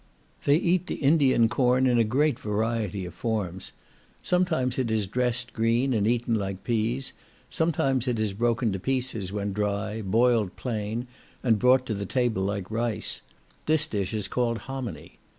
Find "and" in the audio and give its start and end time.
5.93-6.07, 11.43-11.59